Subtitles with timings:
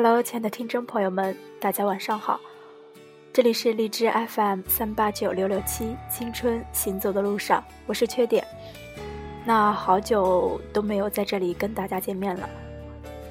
[0.00, 2.40] Hello，亲爱的听众朋友们，大家晚上好，
[3.32, 8.46] 这里是荔枝 FM 三八九六六七青春行走的路上，我是缺点。
[9.44, 12.48] 那好久都没有在这里跟大家见面了，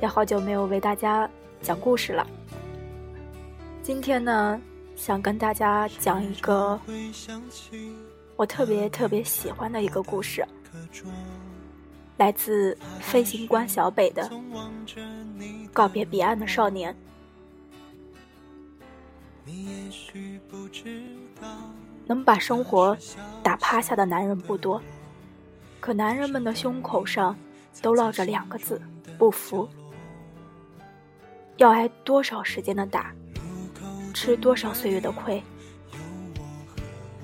[0.01, 1.29] 也好久没有为大家
[1.61, 2.27] 讲故事了。
[3.81, 4.59] 今天呢，
[4.93, 6.77] 想跟大家讲一个
[8.36, 10.46] 我特别特别喜欢的一个故事，
[12.17, 14.29] 来自飞行官小北的。
[15.71, 16.95] 告别彼岸的少年，
[22.07, 22.97] 能把生活
[23.43, 24.81] 打趴下的男人不多，
[25.79, 27.37] 可男人们的胸口上
[27.81, 28.81] 都烙着两个字：
[29.19, 29.69] 不服。
[31.57, 33.13] 要挨多少时间的打，
[34.13, 35.43] 吃多少岁月的亏，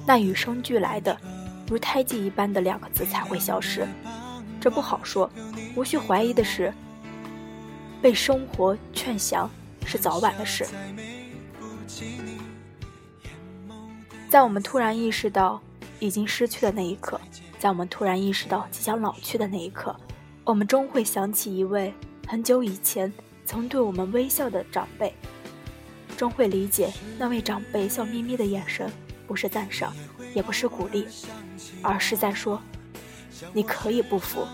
[0.06, 1.20] 那与生俱来的
[1.68, 3.88] 如胎记一般的两个字才会消失？
[4.64, 5.30] 这不好说。
[5.76, 6.74] 无需怀疑的是。
[8.02, 9.50] 被生活劝降
[9.86, 10.66] 是早晚的事。
[14.30, 15.62] 在我们突然意识到
[16.00, 17.20] 已经失去的那一刻，
[17.60, 19.94] 在我们突然意识到即将老去的那一刻，
[20.46, 21.94] 我们终会想起一位
[22.28, 23.12] 很久以前
[23.46, 25.14] 曾对我们微笑的长辈，
[26.18, 28.92] 终会理解那位长辈笑眯眯的眼神，
[29.28, 29.94] 不是赞赏，
[30.34, 31.08] 也不是鼓励，
[31.82, 32.62] 而是在说
[33.54, 34.48] ：“你可以不服，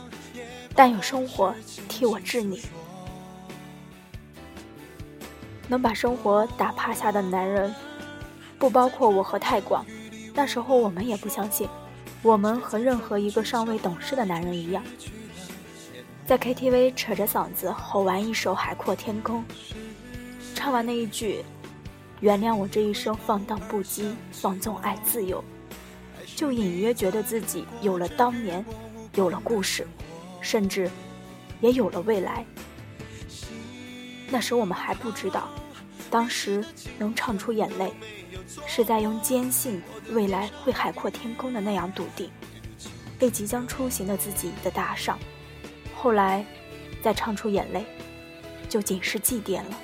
[0.75, 1.55] 但有生活
[1.87, 2.61] 替我治你。”
[5.67, 7.73] 能把生活打趴下的男人，
[8.57, 9.85] 不包括我和泰广。
[10.33, 11.67] 那时候我们也不相信，
[12.21, 14.81] 我们和任何一个尚未懂事的男人一样，
[16.25, 19.41] 在 KTV 扯着嗓子吼完一首《海阔天空》，
[20.55, 21.43] 唱完那一句
[22.21, 25.43] “原谅我这一生放荡不羁，放纵爱自由”，
[26.39, 28.63] 就隐约觉得自己有了当年，
[29.13, 29.85] 有了故事，
[30.39, 30.89] 甚至
[31.59, 32.45] 也有了未来。
[34.29, 35.49] 那时我们还不知道。
[36.09, 36.63] 当时
[36.97, 37.91] 能唱出眼泪，
[38.65, 39.81] 是在用坚信
[40.11, 42.31] 未来会海阔天空的那样笃定，
[43.19, 45.19] 被即将出行的自己的打赏。
[45.93, 46.45] 后来，
[47.03, 47.85] 再唱出眼泪，
[48.69, 49.77] 就仅是祭奠了。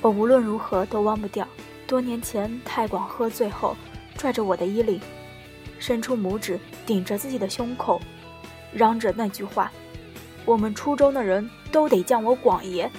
[0.00, 1.48] 我无论如何都忘不掉，
[1.88, 3.74] 多年前太广喝醉后，
[4.14, 5.00] 拽着我的衣领，
[5.78, 7.98] 伸出拇指顶着自己的胸口，
[8.74, 9.72] 嚷着那句话。
[10.44, 12.90] 我们初中的人都得叫我广爷，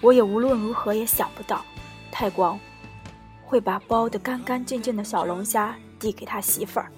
[0.00, 1.62] 我也无论如何也想不到，
[2.10, 2.58] 太广
[3.44, 6.90] 会把剥得干干净净的小龙虾递给他媳妇儿。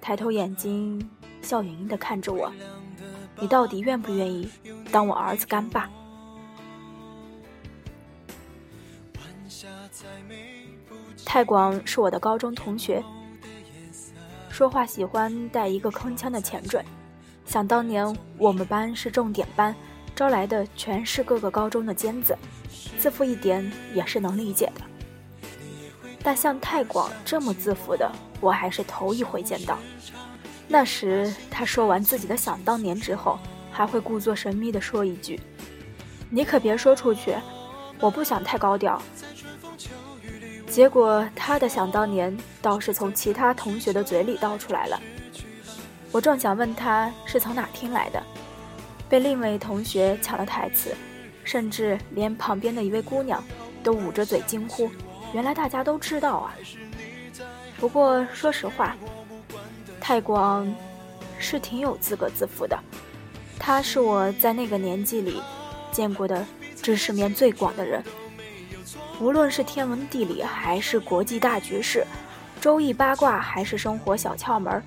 [0.00, 1.06] 抬头眼睛，
[1.42, 2.50] 笑盈盈地看着我，
[3.38, 4.48] 你到底愿不愿意
[4.90, 5.90] 当我儿子干爸？
[11.24, 13.02] 太广是我的高中同学，
[14.48, 16.84] 说话喜欢带一个铿锵的前缀。
[17.44, 19.74] 想当年，我们班是重点班，
[20.14, 22.36] 招来的全是各个高中的尖子，
[22.98, 24.80] 自负一点也是能理解的。
[26.22, 28.10] 但像太广这么自负的，
[28.40, 29.78] 我还是头一回见到。
[30.66, 33.38] 那时他说完自己的想当年之后，
[33.70, 35.38] 还会故作神秘地说一句
[36.30, 37.36] ：“你可别说出去，
[38.00, 39.00] 我不想太高调。”
[40.74, 45.00] 结果他的想当年倒是从其他同学的嘴里倒出来了。
[46.10, 48.20] 我正想问他是从哪听来的，
[49.08, 50.92] 被另一位同学抢了台词，
[51.44, 53.40] 甚至连旁边的一位姑娘
[53.84, 54.90] 都捂着嘴惊呼
[55.32, 56.52] ：“原来大家都知道啊！”
[57.78, 58.96] 不过说实话，
[60.00, 60.68] 太广
[61.38, 62.76] 是挺有资格自负的，
[63.60, 65.40] 他是我在那个年纪里
[65.92, 66.44] 见过的
[66.82, 68.02] 知识面最广的人，
[69.20, 72.04] 无论是天文地理还是国际大局势，
[72.60, 74.82] 周易八卦还是生活小窍门。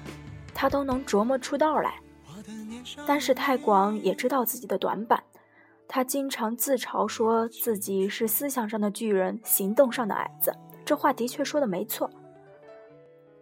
[0.53, 1.93] 他都能琢磨出道来，
[3.05, 5.23] 但是太广也知道自己的短板。
[5.88, 10.51] 他经常自嘲说自己是思想上的巨人，行动上的矮子。
[10.83, 12.09] 这话的确说的没错。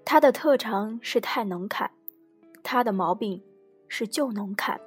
[0.03, 1.89] 他的特长是太能砍，
[2.61, 3.41] 他的毛病
[3.87, 4.79] 是就能砍。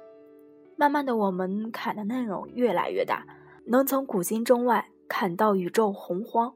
[0.77, 3.25] 慢慢的，我们砍的内容越来越大，
[3.65, 6.53] 能从古今中外砍到宇宙洪荒。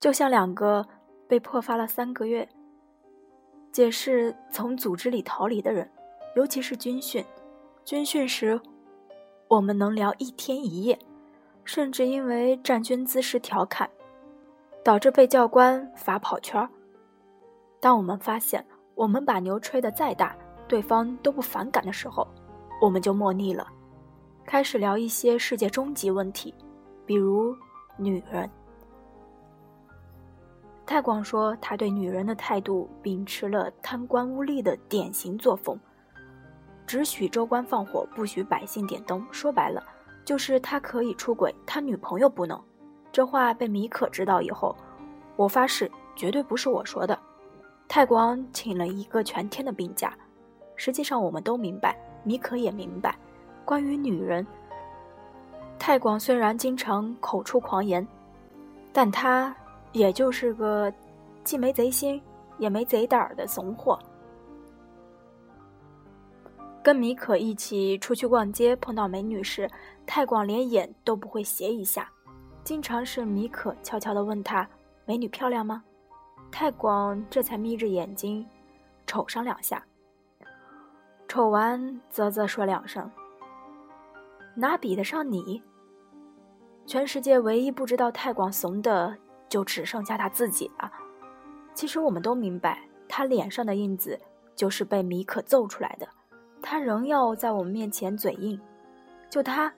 [0.00, 0.88] 就像两个
[1.28, 2.48] 被破发了三个月。
[3.70, 5.88] 解释从组织里逃离的人，
[6.34, 7.24] 尤其是军训。
[7.84, 8.60] 军训时，
[9.46, 10.98] 我们能聊一天一夜，
[11.64, 13.88] 甚至因为站军姿势调侃，
[14.82, 16.68] 导致被教官罚跑圈儿。
[17.78, 20.36] 当我们发现我们把牛吹得再大，
[20.66, 22.26] 对方都不反感的时候，
[22.80, 23.68] 我们就默逆了，
[24.44, 26.52] 开始聊一些世界终极问题，
[27.08, 27.56] 比如
[27.96, 28.48] 女人。
[30.84, 35.80] 泰广说，他对女人的态度秉持了贪官污吏的典型作风。
[36.86, 39.26] 只许州官放火，不许百姓点灯。
[39.30, 39.82] 说白了，
[40.22, 42.62] 就是他可以出轨，他女朋友不能。
[43.10, 44.76] 这话被米可知道以后，
[45.34, 47.18] 我发誓绝对不是我说的。
[47.88, 50.12] 泰广请了一个全天的病假。
[50.76, 53.18] 实际上，我们都明白，米可也明白，
[53.64, 54.46] 关于女人，
[55.78, 58.06] 太广虽然经常口出狂言，
[58.92, 59.54] 但他
[59.92, 60.92] 也就是个
[61.44, 62.20] 既没贼心
[62.58, 63.98] 也没贼胆的怂货。
[66.82, 69.70] 跟米可一起出去逛街，碰到美女时，
[70.06, 72.10] 太广连眼都不会斜一下，
[72.64, 74.68] 经常是米可悄悄地问他
[75.06, 75.82] ：“美女漂亮吗？”
[76.50, 78.46] 太广这才眯着眼睛
[79.06, 79.82] 瞅上两下。
[81.26, 83.10] 瞅完，啧啧说两声
[84.56, 85.62] ：“哪比得上你？”
[86.88, 89.14] 全世界唯一不知道泰广怂的，
[89.46, 90.90] 就只剩下他自己了。
[91.74, 94.18] 其实我们都明白，他脸上的印子
[94.56, 96.08] 就是被米可揍出来的。
[96.62, 98.58] 他仍要在我们面前嘴硬，
[99.28, 99.70] 就他，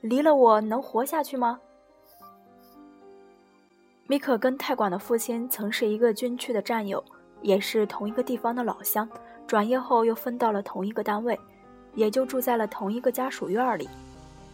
[0.00, 1.60] 离了我能活下去吗？
[4.06, 7.04] 米可跟泰广的父亲曾是一个军区的战友，
[7.42, 9.06] 也是同一个地方的老乡。
[9.46, 11.38] 转业后又分到了同一个单位，
[11.94, 13.86] 也就住在了同一个家属院里，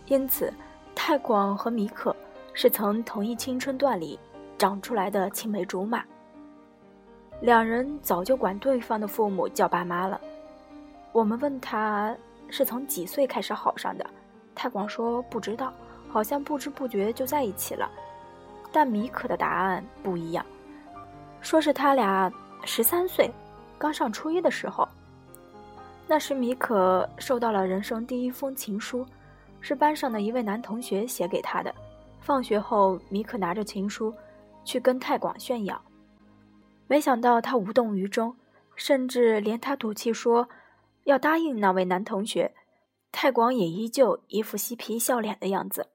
[0.06, 0.52] 因此，
[0.94, 2.14] 太广和米可
[2.54, 4.18] 是从同一青春段里
[4.56, 6.04] 长出来的青梅竹马。
[7.40, 10.20] 两人早就管对方的父母叫爸妈了。
[11.10, 12.16] 我们问他
[12.48, 14.06] 是从几岁开始好上的，
[14.54, 15.72] 太广说不知道，
[16.08, 17.90] 好像不知不觉就在一起了。
[18.70, 20.46] 但米可的答案不一样，
[21.40, 22.32] 说是他俩
[22.64, 23.30] 十三岁。
[23.76, 24.88] 刚上初一的时候，
[26.06, 29.04] 那时米可收到了人生第一封情书，
[29.62, 31.74] 是班上的一位男同学写给他的。
[32.20, 34.14] 放学后，米可拿着情书
[34.64, 35.82] 去跟太广炫耀，
[36.86, 38.36] 没想到他无动于衷，
[38.76, 40.48] 甚至连他赌气说
[41.04, 42.54] 要答应那位男同学，
[43.10, 45.90] 太广也依旧一副嬉皮笑脸的样子。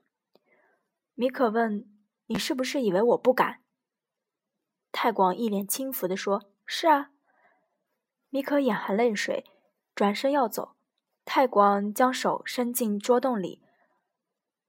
[1.14, 1.90] 米可问
[2.28, 3.60] ：“你是不是以为我不敢？”
[4.92, 7.12] 太广一脸轻浮地说：“是啊。”
[8.30, 9.46] 米可眼含泪水，
[9.94, 10.77] 转身要走。
[11.30, 13.62] 太广将手伸进桌洞里，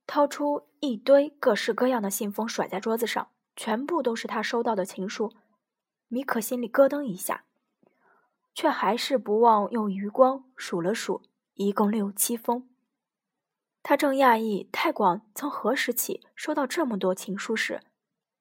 [0.09, 5.33] 掏出一堆各式各样的信封，甩在桌子上，全部都是他收到的情书。
[6.09, 7.45] 米可心里咯噔一下，
[8.53, 11.23] 却还是不忘用余光数了数，
[11.55, 12.69] 一共六七封。
[13.85, 17.81] 他正讶异太广从何时起收到这么多情书时，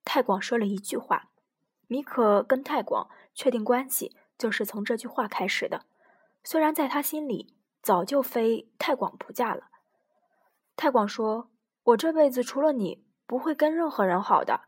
[0.03, 1.29] 太广说了一句话
[1.85, 5.85] ：“米可跟太广确定关系。”就是从这句话开始的，
[6.43, 9.69] 虽然在他心里早就非太广不嫁了。
[10.75, 11.49] 太广说
[11.83, 14.61] ：“我这辈子除了你，不会跟任何人好的。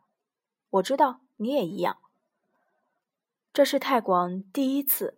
[0.70, 1.98] 我知道你也一样。”
[3.54, 5.18] 这是太广第一次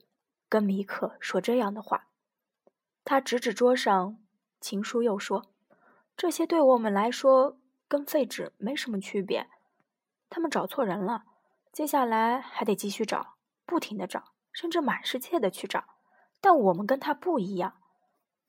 [0.49, 2.07] 跟米可说这样的话。
[3.03, 4.17] 他指指桌上
[4.59, 5.45] 情书，又说
[6.17, 9.49] ：“这些对我们来说跟废纸没什么区别。
[10.29, 11.23] 他们找错人了，
[11.71, 13.35] 接下来还得继续找，
[13.65, 14.23] 不停的找。”
[14.53, 15.85] 甚至满世界的去找，
[16.41, 17.81] 但我们跟他不一样。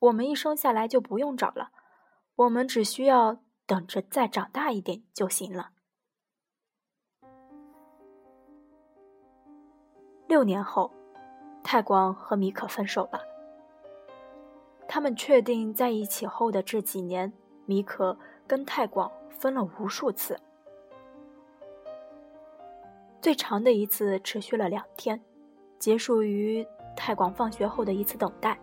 [0.03, 1.71] 我们一生下来就不用找了，
[2.35, 5.69] 我们只需要等着再长大一点就行了。
[10.27, 10.91] 六年后，
[11.63, 13.21] 太广和米可分手了。
[14.89, 17.31] 他们确定在一起后的这几年，
[17.65, 20.37] 米可跟太广分了无数次，
[23.21, 25.23] 最长的一次持续了两天。
[25.79, 28.57] 结束于太广放学后的一次等待，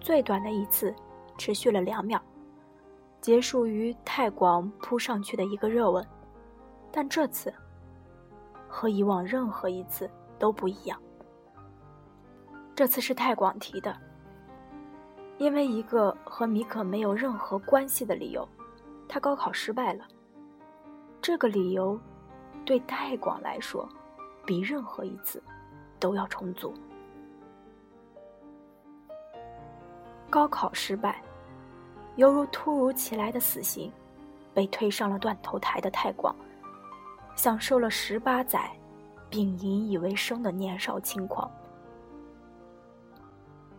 [0.00, 0.94] 最短的一次
[1.36, 2.20] 持续了两秒，
[3.20, 6.06] 结束于太广扑上去的一个热吻，
[6.90, 7.52] 但这次
[8.68, 11.00] 和以往任何一次都不一样。
[12.74, 13.96] 这次是太广提的，
[15.36, 18.48] 因为一个和米可没有任何关系的理由，
[19.08, 20.04] 他高考失败了。
[21.20, 21.98] 这个理由
[22.64, 23.88] 对太广来说，
[24.46, 25.42] 比任何一次。
[26.00, 26.72] 都要充足。
[30.30, 31.22] 高考失败，
[32.16, 33.92] 犹如突如其来的死刑，
[34.52, 36.34] 被推上了断头台的太广，
[37.34, 38.70] 享受了十八载
[39.30, 41.50] 并引以为生的年少轻狂。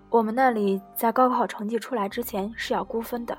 [0.10, 3.38] 我们那里在高考成绩出来之前是要估分的，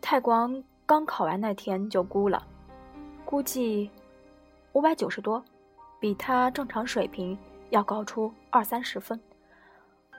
[0.00, 2.46] 太广刚考完那天就估了，
[3.24, 3.90] 估计
[4.72, 5.44] 五百九十多，
[5.98, 7.38] 比他正常水平。
[7.70, 9.20] 要高出二三十分，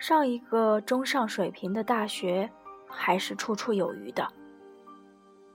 [0.02, 2.50] 上一个中上水平的大学
[2.88, 4.28] 还是绰绰有余的。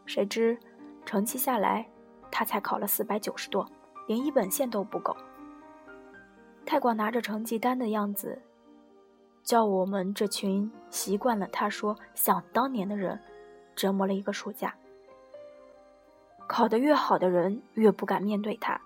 [0.04, 0.56] 谁知
[1.04, 1.84] 成绩下来，
[2.30, 3.68] 他才考了四百九十多，
[4.06, 5.16] 连一本线都不够。
[6.64, 8.40] 太广拿着成绩单的样子，
[9.42, 13.20] 叫我们这群习惯了他说想当年的人
[13.74, 14.72] 折磨了一个暑假。
[16.46, 18.80] 考得越好的人越不敢面对他，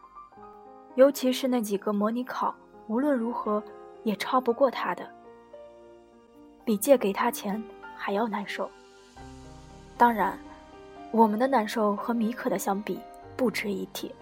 [0.94, 2.54] 尤其是那几个模拟考
[2.86, 3.62] 无论如何
[4.04, 5.06] 也超不过他的，
[6.64, 7.62] 比借给他钱
[7.96, 8.70] 还要难受。
[9.96, 10.38] 当然，
[11.10, 12.98] 我们的难受和米可的相比
[13.36, 14.14] 不值一提。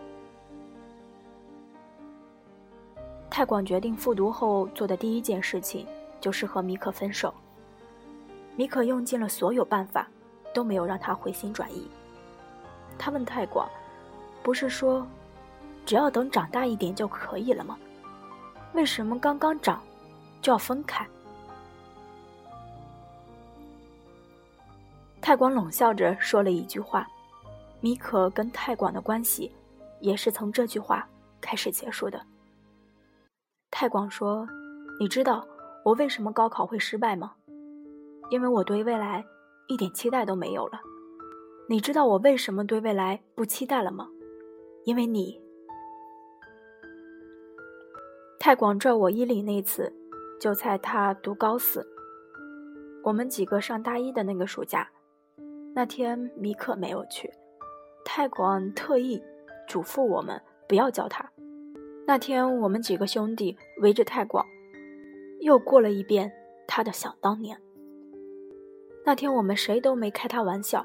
[3.31, 5.87] 太广决定复读后做的第一件事情。
[6.21, 7.33] 就是和米可分手。
[8.57, 10.09] 米可用尽了所有办法，
[10.53, 11.89] 都没有让他回心转意。
[12.99, 13.69] 他问太广
[14.43, 15.07] ：“不是说，
[15.87, 17.79] 只要等长大一点就可以了吗？
[18.73, 19.81] 为什么刚刚长，
[20.43, 21.07] 就要分开？”
[25.29, 27.07] 泰广冷笑着说了一句话
[27.83, 29.53] ：“米可跟泰广的关系，
[30.01, 31.07] 也是从这句话
[31.39, 32.19] 开始结束的。”
[33.71, 34.49] 泰广说
[34.99, 35.47] ：“你知道。”
[35.85, 37.35] 我为什么高考会失败吗？
[38.31, 39.23] 因为我对未来
[39.67, 40.81] 一点期待都没有了。
[41.69, 44.09] 你知道我为什么对未来不期待了吗？
[44.87, 45.39] 因为你。
[48.41, 49.95] 泰广拽我衣领那次，
[50.41, 51.87] 就在他读高四，
[53.05, 54.89] 我们几个上大一的那个暑假，
[55.79, 57.33] 那天米可没有去，
[58.05, 59.23] 泰广特意
[59.69, 61.31] 嘱咐我们不要叫他。
[62.05, 64.45] 那天我们几个兄弟围着泰广。
[65.39, 66.33] 又过了一遍
[66.67, 67.57] 他的想当年。
[69.07, 70.85] 那天我们谁都没开他玩笑，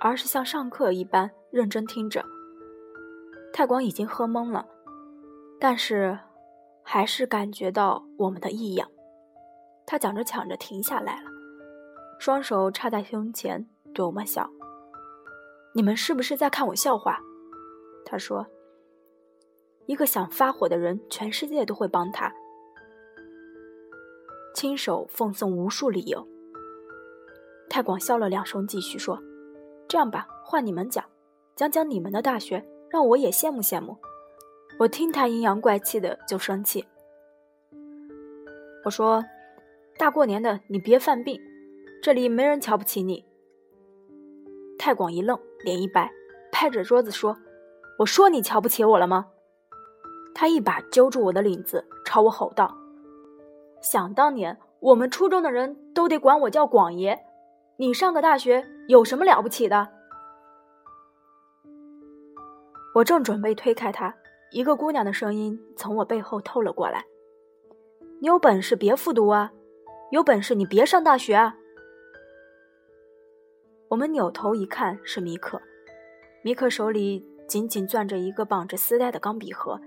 [0.00, 2.24] 而是像上课一般认真听着。
[3.52, 4.66] 泰广已经喝懵了，
[5.60, 6.18] 但是
[6.82, 8.88] 还是感觉到我们的异样。
[9.84, 11.30] 他讲着讲着停下来了，
[12.18, 14.50] 双手插在胸前对我们笑
[15.72, 17.20] ：“你们是不是在看我笑话？”
[18.04, 18.46] 他说
[19.86, 22.32] ：“一个想发火的人，全世界都会帮他。”
[24.54, 26.26] 亲手奉送无数理由。
[27.70, 29.18] 太广笑了两声，继续说
[29.88, 31.04] ：“这样吧，换你们讲，
[31.56, 33.96] 讲讲你们的大学，让我也羡慕羡慕。”
[34.78, 36.84] 我听他阴阳怪气的就生气。
[38.84, 39.24] 我说
[39.96, 41.40] ：“大过年的，你别犯病，
[42.02, 43.24] 这里没人瞧不起你。”
[44.78, 46.10] 太广一愣，脸一白，
[46.52, 47.36] 拍着桌子说
[47.98, 49.26] ：“我说你瞧不起我了吗？”
[50.34, 52.76] 他一把揪住我的领子，朝我吼道。
[53.80, 57.24] 想当年，我们初中的人都得管我叫广爷。
[57.76, 59.88] 你上个大学有什么了不起的？
[62.94, 64.14] 我正准备推开他，
[64.52, 67.04] 一个姑娘的声音从我背后透了过来
[68.20, 69.52] ：“你有本事别复读啊！
[70.10, 71.56] 有本事你别上大学啊！”
[73.94, 75.62] 我们扭头一看，是米可。
[76.42, 79.80] 米可手里紧紧攥着一个绑着丝带的钢笔盒，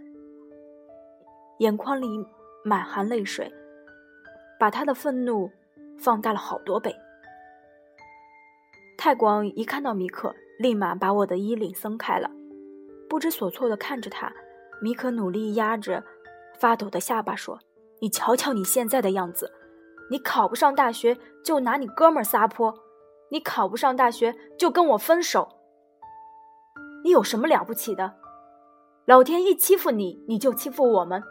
[1.57, 2.07] 眼眶里
[2.63, 3.53] 满含泪水。
[4.57, 5.51] 把他的愤怒
[5.99, 6.95] 放大了好多倍。
[8.97, 12.31] 太广一看到米可，立马把我的衣领松开了，
[13.09, 14.31] 不知所措地看着他。
[14.81, 16.01] 米可努力压着
[16.57, 17.59] 发抖的下巴说
[17.99, 19.51] ：“你瞧瞧你现在的样子，
[20.09, 22.73] 你考不上大学就拿你哥们撒泼，
[23.29, 25.47] 你考不上大学就跟我分手，
[27.03, 28.15] 你有什么了不起的？
[29.05, 31.23] 老天一欺负你，你就欺负我们，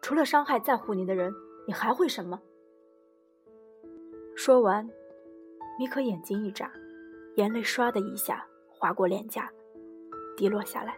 [0.00, 1.32] 除了伤害在乎你的人。”
[1.66, 2.40] 你还会什么？
[4.34, 4.84] 说完，
[5.78, 6.72] 米可眼睛一眨，
[7.36, 9.48] 眼泪唰的一下划过脸颊，
[10.36, 10.96] 滴落下来。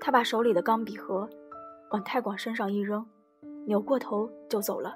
[0.00, 1.28] 他把手里的钢笔盒
[1.92, 3.06] 往太广身上一扔，
[3.66, 4.92] 扭过头就走了。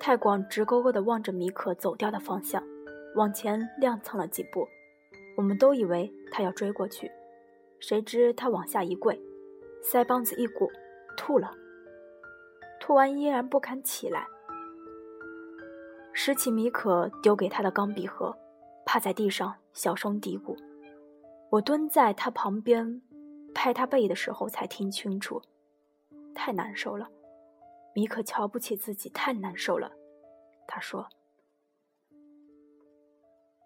[0.00, 2.62] 泰广直勾勾地望着米可走掉的方向，
[3.14, 4.66] 往前踉跄了几步。
[5.36, 7.10] 我们都以为他要追过去，
[7.78, 9.20] 谁知他往下一跪，
[9.84, 10.70] 腮帮子一鼓，
[11.16, 11.52] 吐了。
[12.80, 14.26] 吐完依然不肯起来，
[16.14, 18.34] 拾起米可丢给他的钢笔盒，
[18.86, 20.56] 趴在地上小声嘀咕。
[21.50, 23.02] 我蹲在他旁边，
[23.54, 25.42] 拍他背的时候才听清楚，
[26.34, 27.06] 太难受了。
[27.94, 29.92] 米可瞧不起自己，太难受了。
[30.66, 31.08] 他说。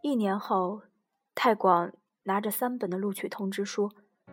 [0.03, 0.83] 一年后，
[1.35, 1.93] 泰广
[2.25, 3.91] 拿着三本的录取通知书，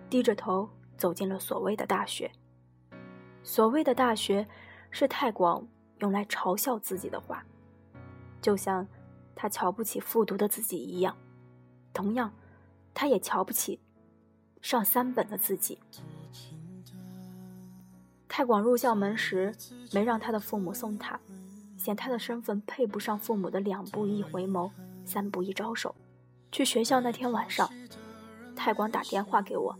[0.10, 2.32] 低着头走进了所谓的大学。
[3.44, 4.48] 所谓的大学。
[4.94, 5.66] 是泰广
[6.00, 7.46] 用来嘲笑自己的话，
[8.42, 8.86] 就像
[9.34, 11.16] 他瞧不起复读的自己一样，
[11.94, 12.30] 同样，
[12.94, 13.80] 他也瞧不起
[14.62, 15.80] 上三本的自己。
[18.32, 19.54] 太广入校门时
[19.92, 21.20] 没让他的父母送他，
[21.76, 24.72] 嫌他的身份配不上父母的两步一回眸，
[25.04, 25.94] 三步一招手。
[26.50, 27.70] 去学校那天晚上，
[28.56, 29.78] 太广打电话给我，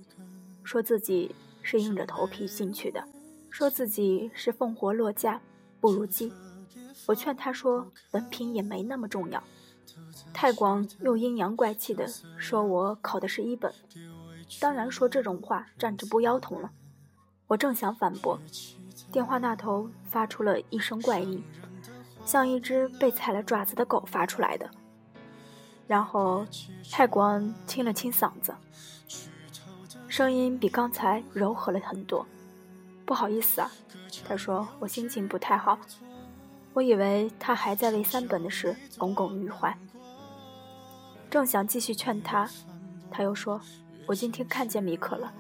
[0.66, 3.02] 说自己是硬着头皮进去的。
[3.50, 5.40] 说自己是凤活落嫁，
[5.80, 6.34] 不如鸡。
[7.06, 9.42] 我劝他说，文凭也没那么重要。
[10.34, 12.06] 太广又阴阳怪气的
[12.38, 13.74] 说我考的是一本，
[14.60, 16.70] 当然说这种话站着不腰疼了。
[17.52, 18.40] 我正想反驳，
[19.12, 21.44] 电话那头发出了一声怪音，
[22.24, 24.72] 像一只被踩了爪子的狗发出来的。
[25.86, 26.46] 然后
[26.90, 28.56] 太广清了清嗓子，
[30.08, 32.26] 声音比刚才柔和了很多。
[33.06, 33.70] 不好意思啊，
[34.26, 35.78] 他说我心情不太好。
[36.72, 39.78] 我以为他还在为三本的事耿耿于怀，
[41.30, 42.50] 正想继续劝他，
[43.12, 43.60] 他又说
[44.08, 45.34] ：“我今天看见米可了，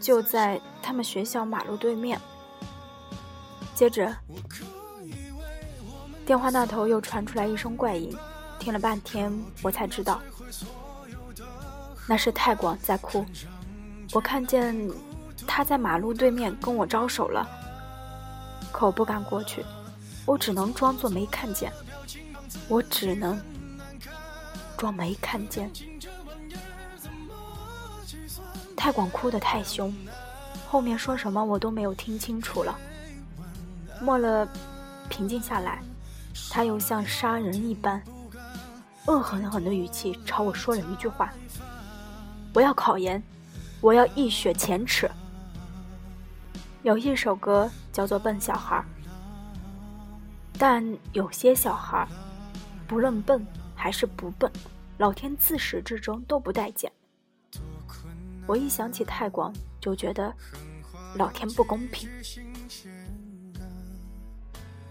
[0.00, 2.20] 就在他们学校马路对面。”
[3.74, 4.14] 接着，
[6.26, 8.14] 电话那头又传出来一声怪音，
[8.58, 10.20] 听了半天，我才知道
[12.06, 13.24] 那是泰广在哭。
[14.12, 14.76] 我看见
[15.46, 17.48] 他在马路对面跟我招手了，
[18.72, 19.64] 可我不敢过去。
[20.26, 21.72] 我只能装作没看见，
[22.68, 23.40] 我只能
[24.76, 25.70] 装没看见。
[28.76, 29.94] 太广哭得太凶，
[30.68, 32.78] 后面说什么我都没有听清楚了。
[34.00, 34.48] 末了，
[35.08, 35.82] 平静下来，
[36.50, 38.02] 他又像杀人一般，
[39.06, 41.32] 恶狠狠的语气朝我说了一句话
[42.54, 43.22] ：“我要考研，
[43.80, 45.10] 我要一雪前耻。”
[46.82, 48.76] 有一首歌叫做《笨小孩》。
[50.58, 52.06] 但有些小孩，
[52.86, 54.50] 不论笨还是不笨，
[54.98, 56.90] 老天自始至终都不待见。
[58.50, 60.34] 我一想起太广，就觉得
[61.14, 62.08] 老天不公平。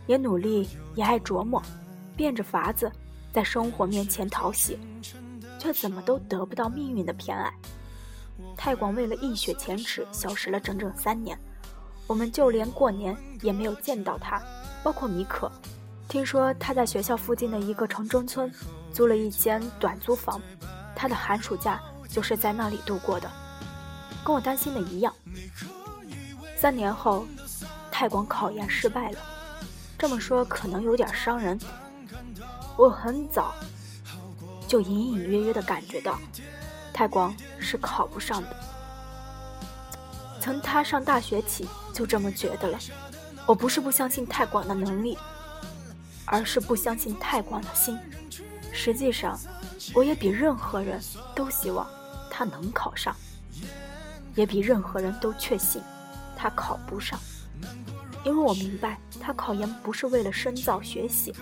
[0.08, 1.62] 也努力，也爱琢磨，
[2.16, 2.89] 变着法子
[3.34, 4.80] 在生活面前讨喜，
[5.60, 7.54] 却怎么都得不到命运的偏爱。
[8.56, 11.38] 太广为了一雪前耻，消失了整整三年，
[12.08, 14.41] 我们就连过年也没有见到他。
[14.86, 15.52] 包括米可，
[16.08, 18.50] 听说他在学校附近的一个城中村
[18.93, 20.41] 租了一间短租房，
[20.95, 23.30] 他的寒暑假就是在那里度过的，
[24.23, 25.13] 跟我担心的一样。
[26.58, 27.25] 三年后，
[27.91, 29.19] 泰广考研失败了，
[29.97, 31.60] 这么说可能有点伤人。
[32.77, 33.53] 我很早
[34.67, 36.19] 就隐隐约约的感觉到，
[36.93, 38.55] 泰广是考不上的，
[40.39, 42.79] 从他上大学起就这么觉得了。
[43.45, 45.17] 我不是不相信泰广的能力，
[46.25, 47.97] 而是不相信泰广的心。
[48.71, 49.39] 实际上，
[49.93, 51.01] 我也比任何人
[51.34, 51.89] 都希望
[52.29, 53.15] 他能考上，
[54.36, 55.82] 也比任何人都确信
[56.36, 57.20] 他考不上。
[58.26, 61.34] 因为我明白，他考研不是为了深造学习，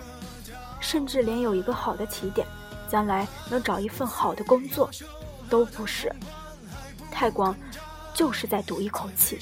[0.80, 2.46] 甚至连有一个好的起点，
[2.88, 4.88] 将来能找一份好的工作，
[5.50, 6.12] 都不是。
[7.10, 7.54] 太广
[8.14, 9.38] 就是在赌一口气。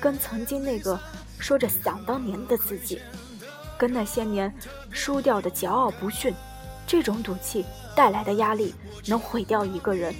[0.00, 0.98] 跟曾经那个
[1.38, 3.00] 说着想当年的自己，
[3.78, 4.52] 跟那些年
[4.90, 6.34] 输掉的骄傲不逊，
[6.86, 7.64] 这种赌气
[7.94, 8.74] 带来的压力
[9.06, 10.12] 能毁掉一个人，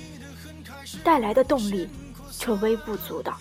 [0.98, 1.88] 带来的动力
[2.30, 3.36] 却微不足道。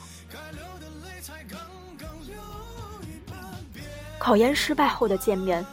[4.18, 5.66] 考研失败后的见面，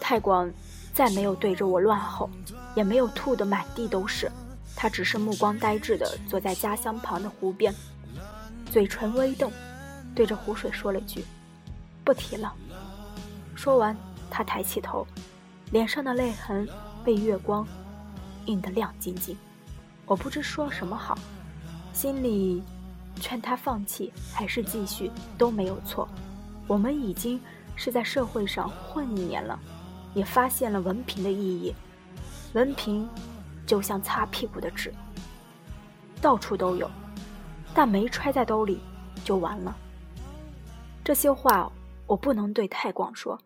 [0.00, 0.50] 太广
[0.94, 2.30] 再没有对着我乱吼，
[2.74, 4.30] 也没有吐得满地都是，
[4.76, 7.74] 他只是目光呆滞地坐在家乡旁的湖边，
[8.70, 9.52] 嘴唇微动。
[10.14, 11.24] 对着湖水说了句
[12.04, 12.52] ：“不提了。”
[13.56, 13.96] 说完，
[14.30, 15.06] 他抬起头，
[15.70, 16.68] 脸上的泪痕
[17.02, 17.66] 被月光
[18.44, 19.36] 映得亮晶晶。
[20.12, 21.16] 我不知说什么好，
[21.94, 22.62] 心里
[23.16, 26.06] 劝他放弃还是继续都没有错。
[26.66, 27.40] 我们已经
[27.76, 29.58] 是在社会上混一年了，
[30.12, 31.74] 也发现了文凭的意义。
[32.52, 33.08] 文凭
[33.64, 34.92] 就像擦屁股的纸，
[36.20, 36.90] 到处都有，
[37.72, 38.82] 但没揣在兜里
[39.24, 39.74] 就完了。
[41.02, 41.72] 这些话
[42.06, 43.38] 我不能对太广说，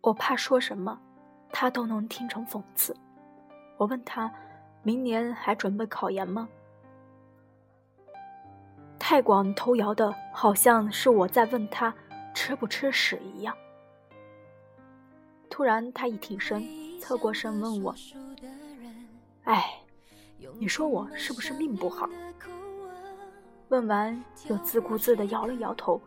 [0.00, 0.98] 我怕说什么，
[1.52, 2.92] 他都能听成讽刺。
[3.78, 4.28] 我问他，
[4.82, 6.48] 明年还准备考研吗？
[8.98, 11.94] 太广头摇的好像是我在问他
[12.34, 13.56] 吃不吃屎一样。
[15.50, 16.64] 突然他一挺身，
[16.98, 17.94] 侧过身问我
[19.44, 19.80] ：“哎，
[20.58, 22.08] 你说我是不是命不好？”
[23.68, 26.00] 问完又自顾自地摇了摇头。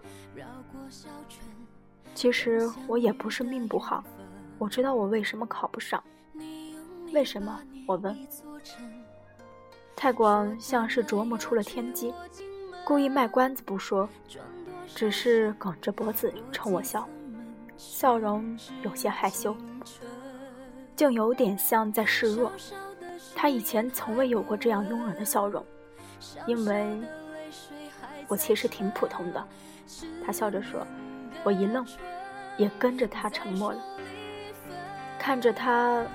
[2.13, 4.03] 其实我也不是命不好，
[4.57, 6.03] 我知道我为什么考不上。
[7.13, 7.61] 为什么？
[7.87, 8.17] 我问。
[9.95, 12.13] 太广像是琢磨出了天机，
[12.85, 14.07] 故意卖关子不说，
[14.93, 17.07] 只是梗着脖子冲我笑，
[17.77, 19.55] 笑容有些害羞，
[20.95, 22.51] 竟有点像在示弱。
[23.35, 25.65] 他以前从未有过这样慵懒的笑容，
[26.45, 27.01] 因为
[28.27, 29.47] 我其实挺普通的。
[30.25, 30.85] 他笑着说
[31.43, 31.85] ：“我一愣，
[32.57, 33.79] 也跟着他沉默了。
[35.19, 36.05] 看着他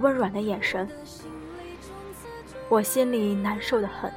[0.00, 0.88] 温软的眼神，
[2.68, 4.12] 我心里难受的很，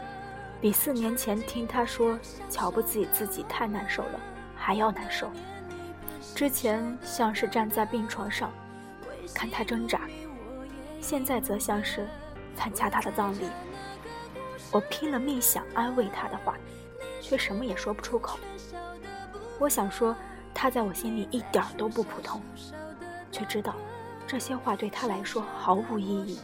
[0.59, 2.17] 比四年前听他说
[2.49, 4.19] 瞧不起自己太难受了
[4.55, 5.29] 还要难受。
[6.33, 8.51] 之前像是站在病床上
[9.35, 10.01] 看他挣扎，
[10.99, 12.07] 现在则像是
[12.55, 13.47] 参加他的葬礼。
[14.71, 16.55] 我拼了命想安慰他的话，
[17.21, 18.39] 却什么也说不出口。
[19.59, 20.15] 我想说
[20.55, 22.41] 他在我心里一点都不普通，
[23.31, 23.75] 却知道
[24.25, 26.39] 这些话对他来说毫无意义。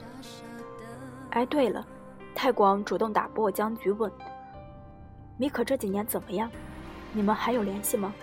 [1.32, 1.86] 哎，对了，
[2.36, 4.12] 太广主动打破僵局问
[5.38, 6.52] ：“米可这几年怎么样？
[7.12, 8.14] 你们还有联系吗？”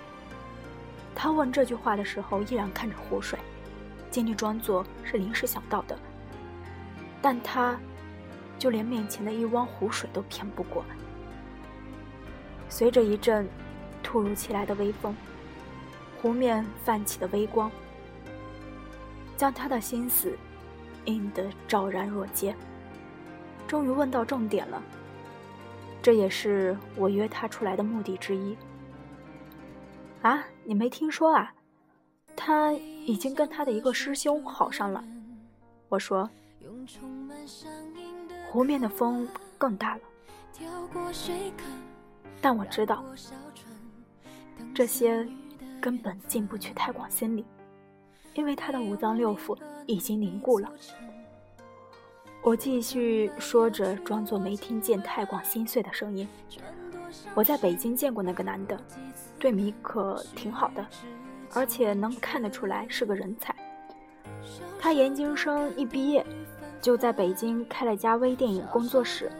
[1.16, 3.38] 他问这句话的时候，依然看着湖水，
[4.10, 5.98] 尽力装作是临时想到的，
[7.20, 7.76] 但他。
[8.58, 10.84] 就连面前的一汪湖水都骗不过。
[12.68, 13.48] 随着一阵
[14.04, 15.16] 突如其来的微风，
[16.20, 17.68] 湖面泛起的微光，
[19.36, 20.38] 将他的心思
[21.06, 22.54] 映得昭然若揭。
[23.72, 24.82] 终于问到重点了，
[26.02, 28.54] 这也是我约他出来的目的之一。
[30.20, 31.54] 啊，你没听说啊？
[32.36, 35.02] 他已经跟他的一个师兄好上了。
[35.88, 36.28] 我说。
[38.50, 40.02] 湖面的风更大了，
[42.42, 43.02] 但我知道，
[44.74, 45.26] 这些
[45.80, 47.46] 根本进不去太广心里，
[48.34, 50.70] 因为他的五脏六腑已经凝固了。
[52.42, 56.28] 我继续说着，装作没听见太广心碎的声音。
[57.34, 58.76] 我在北京见过那个男的，
[59.38, 60.84] 对米可挺好的，
[61.54, 63.54] 而且能看得出来是个人才。
[64.78, 66.24] 他研究生一毕业。
[66.80, 69.30] 就在北京开了家微电影工作室，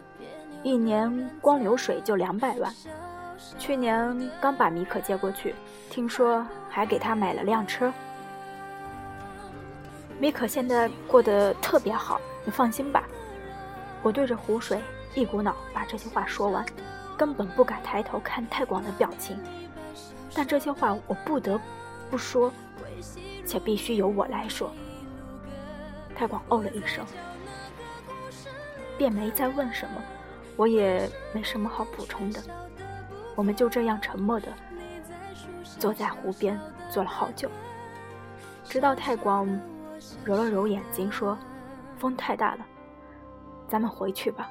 [0.63, 2.73] 一年光流水就两百万。
[3.59, 5.53] 去年刚把米可接过去，
[5.91, 7.93] 听说还给他买了辆车。
[10.23, 13.09] 米可现在过得特别好，你放心吧。
[14.05, 14.81] 我对着湖水
[15.17, 16.65] 一股脑把这些话说完，
[17.17, 19.37] 根本不敢抬头看太广的表情。
[20.33, 21.61] 但这些话我不得
[22.09, 22.53] 不说，
[23.45, 24.71] 且必须由我来说。
[26.15, 27.05] 太广哦了一声。
[28.97, 30.01] 便没再问什么，
[30.55, 32.41] 我也没什么好补充的。
[33.35, 34.47] 我们就这样沉默的
[35.81, 37.51] 坐在湖边，坐了好久，
[38.63, 39.49] 直到太广
[40.25, 41.37] 揉了揉眼睛，说
[41.99, 42.67] ：“风太大了，
[43.69, 44.51] 咱们回去吧。”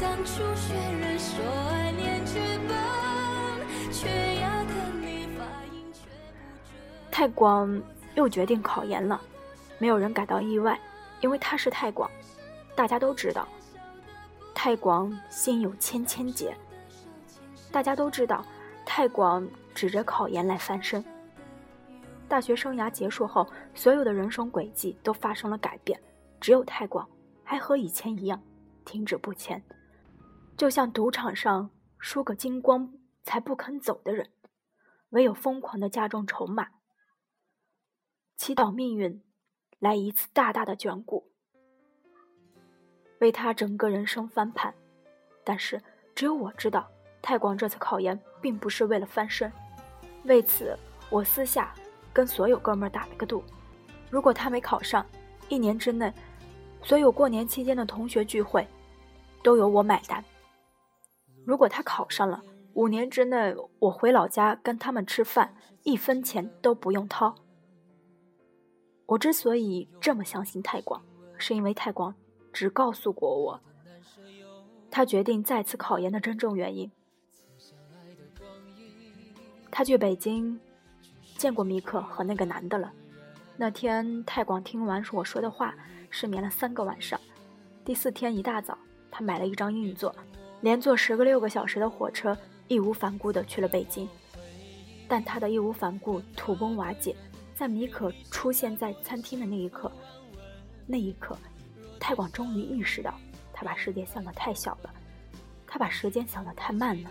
[0.00, 2.38] 当初学人说爱念剧
[2.68, 2.76] 本。
[7.10, 7.82] 太广
[8.14, 9.20] 又决定考研了，
[9.78, 10.78] 没有人感到意外，
[11.20, 12.08] 因为他是太广，
[12.76, 13.48] 大家都知道。
[14.60, 16.52] 太广心有千千结，
[17.70, 18.44] 大家都知道，
[18.84, 21.02] 太广指着考研来翻身。
[22.26, 26.02] 大学生涯结束后，所有的人生轨迹都发生了改变，
[26.40, 27.08] 只有太广
[27.44, 28.42] 还和以前一样，
[28.84, 29.62] 停止不前，
[30.56, 32.92] 就像赌场上输个精光
[33.22, 34.28] 才不肯走的人，
[35.10, 36.66] 唯有疯狂的加重筹码。
[38.36, 39.22] 祈祷命运
[39.78, 41.27] 来一次大大的眷顾，
[43.20, 44.72] 为他整个人生翻盘。
[45.44, 45.80] 但是
[46.14, 46.88] 只有我知道，
[47.22, 49.50] 太广这次考研并不是为了翻身。
[50.24, 50.76] 为此，
[51.10, 51.72] 我私下
[52.12, 53.42] 跟所有哥们打了个赌：
[54.10, 55.06] 如果他没考上，
[55.48, 56.12] 一年之内，
[56.82, 58.66] 所有过年期间的同学聚会
[59.42, 60.22] 都由我买单；
[61.46, 62.42] 如果他考上了，
[62.74, 67.34] 五年之内我回老家跟他们吃饭，一分钱都不用掏。
[69.06, 71.02] 我之所以这么相信太广，
[71.38, 72.14] 是因为太广
[72.52, 73.60] 只告诉过我，
[74.90, 76.90] 他决定再次考研的真正原因。
[79.70, 80.58] 他去北京
[81.36, 82.92] 见过米可和那个男的了。
[83.56, 85.74] 那天太广听完我说的话，
[86.10, 87.20] 失眠了三个晚上。
[87.84, 88.76] 第四天一大早，
[89.10, 90.14] 他买了一张硬座，
[90.60, 94.08] 连坐十个六个小时的火车，义无反顾地去了北京。
[95.06, 97.14] 但他的义无反顾土崩瓦解。
[97.54, 99.90] 在米可出现在餐厅的那一刻，
[100.86, 101.36] 那一刻，
[101.98, 103.18] 太广终于意识到，
[103.52, 104.94] 他把世界想得太小了，
[105.66, 107.10] 他把时间想得太慢了，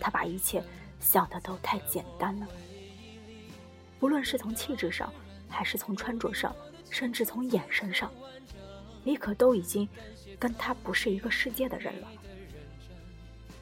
[0.00, 0.62] 他把一切
[1.00, 2.46] 想的都太简单了。
[4.00, 5.12] 无论是从气质上，
[5.48, 6.54] 还是从穿着上，
[6.90, 8.12] 甚至从眼神上，
[9.02, 9.88] 米可都已经
[10.38, 12.08] 跟他不是一个世界的人了。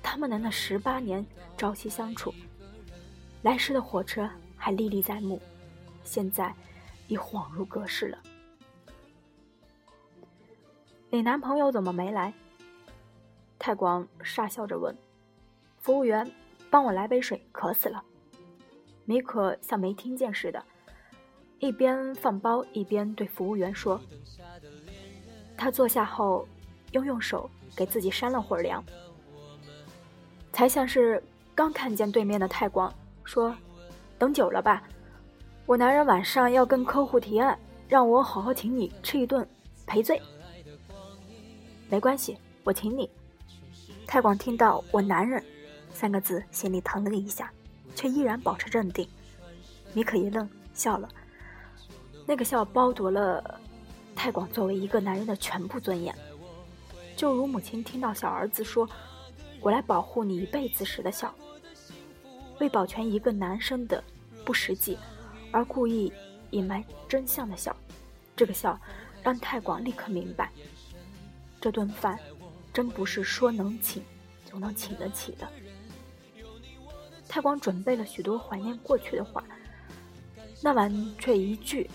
[0.02, 1.24] 他们的那十八年
[1.56, 2.34] 朝夕相处，
[3.42, 5.40] 来时的火车还历历在目。
[6.04, 6.52] 现在
[7.06, 8.18] 已恍如隔世了。
[11.12, 12.32] 你男朋友怎么没来？”
[13.60, 14.96] 太广傻笑着问
[15.78, 16.32] ：“服务员，
[16.70, 18.02] 帮我来杯水，渴死了。”
[19.04, 20.64] 米可像没听见似的，
[21.58, 24.00] 一边放包一边对服务员说
[25.54, 26.48] ：“他坐下后，
[26.92, 28.82] 又用手给自己扇了会儿凉，
[30.50, 31.22] 才像是
[31.54, 32.90] 刚看见对面的太广，
[33.22, 33.54] 说
[34.18, 34.82] ：‘等久了吧？
[35.66, 39.46] 我男人晚上要跟客户提案，让我好好请你吃一顿
[39.86, 40.18] 赔罪。’
[41.92, 43.10] 没关系，我请你。”
[44.08, 45.44] 太广听到“我男人”
[45.92, 47.52] 三个字，心里疼了一下，
[47.94, 49.06] 却依然保持镇定。
[49.92, 51.06] 米可一愣，笑了。
[52.24, 53.60] 那个笑剥夺了
[54.16, 56.16] 太广作为一个男人的全部尊严，
[57.14, 58.88] 就如母亲听到小儿子说
[59.60, 61.34] “我来保护你一辈子”时的笑。
[62.58, 64.02] 为保全一个男生的
[64.46, 64.96] 不实际
[65.50, 66.10] 而故意
[66.52, 67.76] 隐瞒真相的笑，
[68.34, 68.80] 这个笑
[69.22, 70.50] 让太广立刻明白，
[71.62, 72.18] 这顿饭。
[72.72, 74.02] 真不是说能请
[74.50, 75.46] 就能请得起的。
[77.28, 79.44] 太光准备了许多怀念过去的话，
[80.62, 81.90] 那晚却一句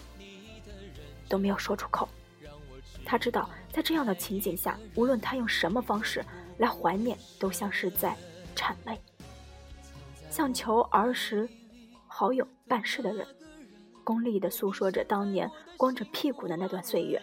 [1.28, 2.08] 都没有说出口。
[3.04, 6.24] 他知道，在这样的情景下，无论他用什么方式
[6.60, 8.16] 来怀念，都像是在
[8.56, 9.02] 谄媚，
[10.30, 11.50] 像求儿时
[12.06, 13.26] 好友办事的人，
[14.04, 17.20] 功利地诉说着当年光着屁股的那段岁月。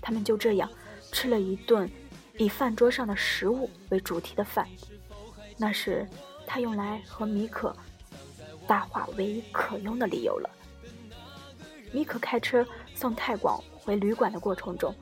[0.00, 0.70] 他们就这样
[1.14, 1.88] 吃了一顿。
[2.36, 4.66] 以饭桌上的食物为主题的饭，
[5.56, 6.04] 那是
[6.44, 7.72] 他用来和米可
[8.66, 10.50] 搭话唯一可用的理由了。
[11.92, 14.92] 米可开车送泰广回旅馆的过程中，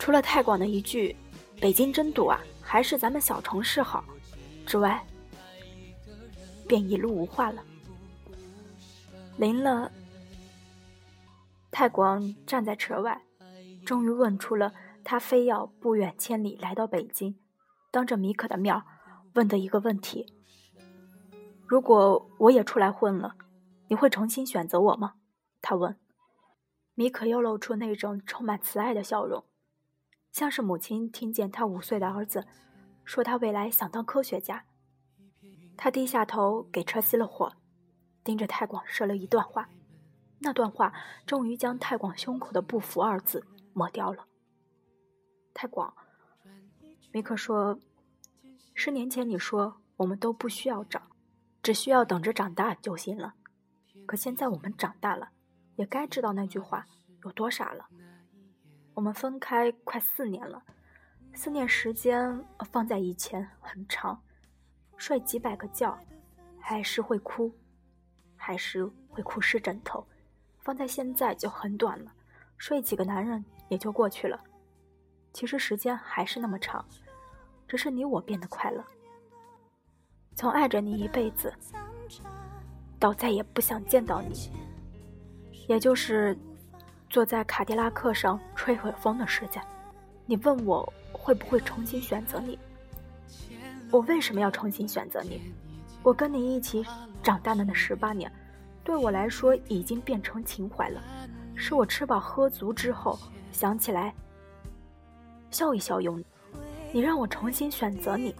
[0.00, 1.14] 除了泰广的一句
[1.62, 4.04] “北京真堵啊，还是咱们小城市好”
[4.66, 5.00] 之外，
[6.66, 7.62] 便一路无话了。
[9.36, 9.92] 临了，
[11.70, 13.22] 泰广站在车外，
[13.84, 14.72] 终于问出了。
[15.04, 17.36] 他非要不远千里来到北京，
[17.90, 18.82] 当着米可的面
[19.34, 20.32] 问的一个问题：
[21.66, 23.34] 如果我也出来混了，
[23.88, 25.14] 你会重新选择我吗？
[25.60, 25.98] 他问。
[26.94, 29.44] 米可又露出那种充满慈爱的笑容，
[30.30, 32.46] 像是母亲听见他五岁的儿子
[33.04, 34.66] 说他未来想当科学家。
[35.76, 37.52] 他低下头给车熄了火，
[38.22, 39.68] 盯着太广说了一段话，
[40.38, 40.92] 那段话
[41.26, 44.26] 终于将太广胸口的不服二字抹掉了。
[45.54, 45.94] 太广，
[47.12, 47.78] 梅克说
[48.74, 51.02] ：“十年前你说我们都不需要长，
[51.62, 53.34] 只需要等着长大就行了。
[54.06, 55.30] 可现在我们长大了，
[55.76, 56.86] 也该知道那句话
[57.24, 57.86] 有多傻了。
[58.94, 60.62] 我们分开快四年了，
[61.34, 64.22] 四年时间放在以前很长，
[64.96, 65.98] 睡几百个觉，
[66.60, 67.54] 还是会哭，
[68.36, 70.06] 还是会哭湿枕头；
[70.58, 72.12] 放在现在就很短了，
[72.62, 74.38] 睡几个男人也就过去了。”
[75.34, 76.84] 其实时间还是那么长，
[77.66, 78.84] 只是你我变得快乐。
[80.36, 81.52] 从爱着你一辈子，
[83.00, 84.48] 到再也不想见到你，
[85.66, 86.38] 也就是
[87.10, 89.60] 坐在卡迪拉克上吹会风的时间。
[90.24, 92.56] 你问我会不会重新选择你？
[93.90, 95.52] 我为什么要重新选择你？
[96.04, 96.86] 我跟你一起
[97.24, 98.30] 长大的那十八年，
[98.84, 101.02] 对我来说已经变成情怀了。
[101.64, 103.16] 是我吃饱喝足之后
[103.52, 104.12] 想起来。
[105.52, 106.20] 笑一笑，用
[106.90, 108.34] 你让我重新选择你，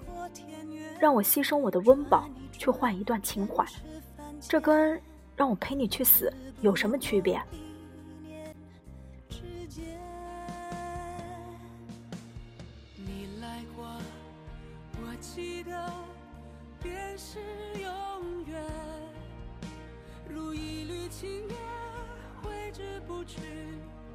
[0.98, 3.64] 让我牺牲我的温饱去换一段情怀，
[4.40, 5.00] 这跟
[5.36, 6.32] 让我陪你去死
[6.62, 7.40] 有什么区别？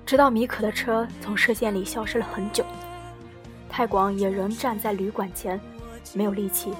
[0.06, 2.66] 直到米可的车从视线里消失了很久。
[3.70, 5.60] 泰广也仍站在旅馆前，
[6.14, 6.74] 没有力气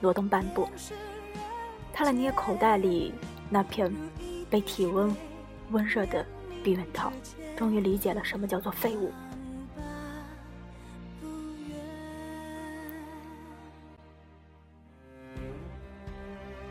[0.00, 0.68] 挪动半步。
[1.92, 3.14] 他来捏口袋里
[3.48, 3.92] 那片
[4.50, 5.14] 被体温
[5.70, 6.26] 温热的
[6.64, 7.12] 避孕套，
[7.56, 9.12] 终于理解了什么叫做废物。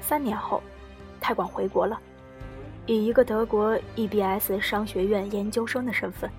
[0.02, 0.62] 三年后，
[1.22, 1.98] 泰广回国了，
[2.92, 6.30] 以一个德国 EBS 商学院研究生的身份，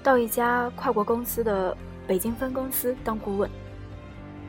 [0.00, 1.76] 到一家跨国公司的。
[2.06, 3.50] 北京分公司当顾问，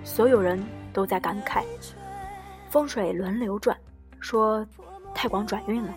[0.04, 1.64] 所有人都在感慨，
[2.70, 3.78] 风水轮流转，
[4.20, 4.68] 说
[5.14, 5.96] 太广转运了。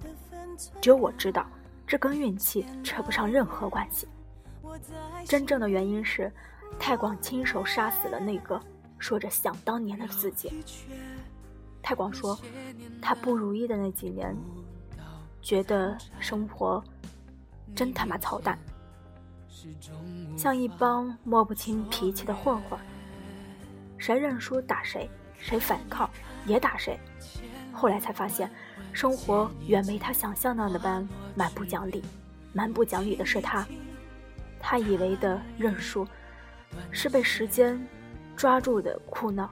[0.81, 1.45] 只有我知道，
[1.85, 4.07] 这跟运气扯不上任何关系。
[5.27, 6.33] 真正的原因是，
[6.79, 8.61] 太广亲手杀死了那个
[9.01, 10.63] 说着想当年的自己。
[11.83, 12.39] 太广说，
[13.03, 14.33] 他不如意的那几年，
[15.41, 16.83] 觉得生活
[17.75, 18.59] 真他妈操蛋。
[20.37, 22.79] 像一帮摸不清脾气的混混，
[23.97, 26.09] 谁认输打谁，谁反抗
[26.47, 26.99] 也打谁。
[27.73, 28.51] 后来才发现，
[28.93, 32.05] 生活远没他想象那般蛮不讲理，
[32.53, 33.67] 蛮不讲理的是他。
[34.61, 36.07] 他以为的认输，
[36.91, 37.81] 是被时间
[38.37, 39.49] 抓住的哭闹；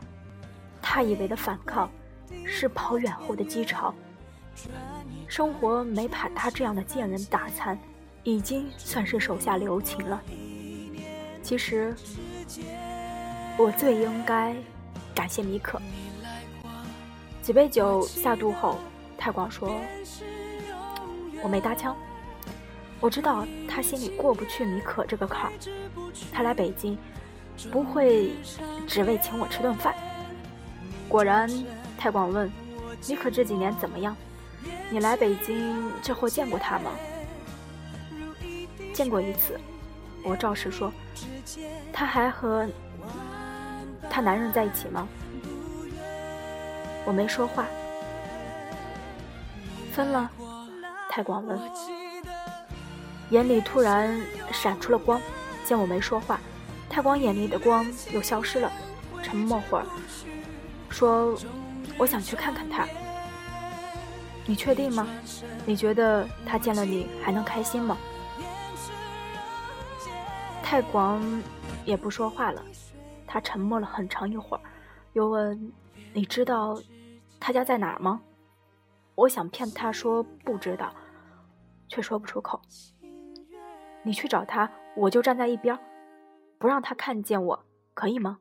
[0.81, 1.91] 他以为的反抗，
[2.45, 3.95] 是跑远后的激潮。
[5.29, 7.79] 生活没把他这样的贱人打残，
[8.23, 10.21] 已经算是手下留情了。
[11.43, 11.95] 其实，
[13.59, 14.55] 我最应该
[15.15, 15.81] 感谢米可。
[17.43, 18.79] 几杯酒下肚后，
[19.17, 19.81] 太广说
[21.43, 21.97] ：“我没搭腔。”
[22.99, 25.53] 我知道他心里过不去米可这个坎儿，
[26.33, 26.97] 他来北京
[27.71, 28.31] 不会
[28.87, 29.95] 只为请我吃顿饭。
[31.09, 31.49] 果然，
[31.99, 32.51] 太广问
[33.07, 34.17] 米可这几年怎么样？
[34.91, 36.91] 你来北京之后见过他吗？
[38.93, 39.59] 见过一次。
[40.23, 40.93] 我照实说。
[41.93, 42.67] 他还和
[44.11, 45.07] 他男人在一起吗？
[47.05, 47.67] 我没说话。
[49.93, 50.31] 分了。
[51.09, 51.59] 太广问。
[53.31, 54.21] 眼里突然
[54.53, 55.21] 闪出了光，
[55.65, 56.39] 见我没说话，
[56.89, 58.71] 太光眼里的光又消失了，
[59.23, 59.87] 沉默会儿，
[60.89, 61.37] 说
[61.99, 62.87] ：“我想去看看他。
[64.47, 65.07] 你确定吗？
[65.67, 67.97] 你觉得他见了你还能开心吗？”
[70.63, 71.23] 泰广
[71.85, 72.63] 也不说话了，
[73.27, 74.61] 他沉默了很长一会儿，
[75.13, 75.73] 又问
[76.13, 76.81] ：“你知道
[77.39, 78.21] 他家在哪儿吗？”
[79.15, 80.93] 我想骗他说不知道，
[81.89, 82.61] 却说不出口。
[84.03, 85.79] 你去找他，我就站在一边，
[86.59, 88.39] 不让他看见我，可以吗？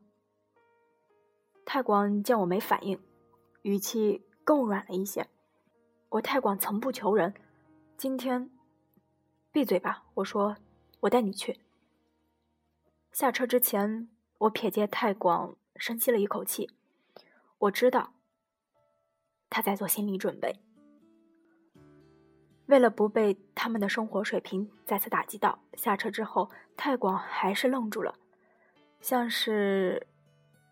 [1.65, 2.99] 泰广见我没反应，
[3.61, 5.27] 语气更软了一些。
[6.15, 7.33] 我太广从不求人，
[7.97, 8.49] 今天
[9.51, 10.05] 闭嘴吧。
[10.13, 10.55] 我说，
[11.01, 11.59] 我带你去。
[13.11, 16.71] 下车之前，我瞥见太广深吸了一口气，
[17.57, 18.13] 我知道
[19.49, 20.61] 他在做心理准备。
[22.67, 28.15] 为了不被他们的生活水平再次打击到，下车之后，太广还是愣住了，
[29.01, 30.07] 像是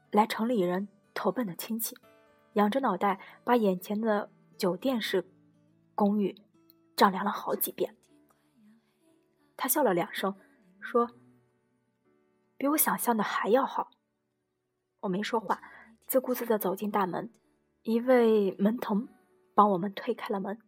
[0.09, 1.97] 来城里人投奔的亲戚，
[2.53, 5.25] 仰着脑袋把眼前的酒店式
[5.95, 6.41] 公寓
[6.95, 7.95] 丈量了好几遍。
[9.55, 10.35] 他笑了两声，
[10.79, 11.11] 说
[12.57, 13.91] ：“比我想象的还要好。”
[15.01, 15.61] 我没说话，
[16.07, 17.31] 自顾自的走进大门，
[17.83, 19.07] 一位门童
[19.53, 20.59] 帮我们推开了门。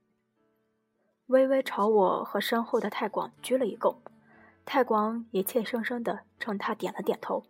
[1.27, 3.97] 微微朝我和身后的太广鞠了一躬，
[4.65, 7.43] 太广也怯生生的冲他点了点头。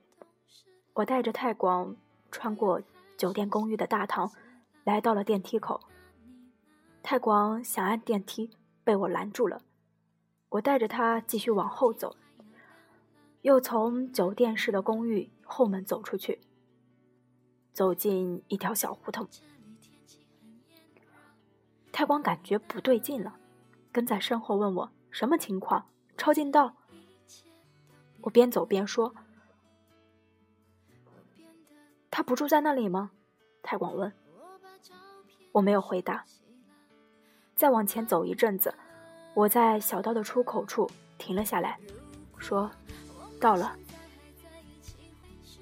[0.93, 1.97] 我带着太广
[2.31, 2.81] 穿过
[3.17, 4.31] 酒店公寓的大堂，
[4.85, 5.81] 来到了电梯口。
[7.07, 8.49] 太广想按电梯，
[8.83, 9.61] 被我拦住了。
[10.49, 12.15] 我带着他继续往后走，
[13.43, 16.41] 又从酒店式的公寓后门走出去，
[17.71, 19.27] 走进一条小胡同。
[21.91, 23.37] 太广感觉不对劲了。
[23.91, 25.87] 跟在身后问我什么情况？
[26.17, 26.75] 抄近道。
[28.21, 29.13] 我边走边说
[32.09, 33.11] ：“他不住在那里吗？”
[33.61, 34.11] 太广问。
[35.51, 36.25] 我没有回答。
[37.55, 38.73] 再往前走一阵子，
[39.33, 41.77] 我在小道的出口处停了下来，
[42.37, 42.69] 说
[43.39, 43.73] ：“到了。”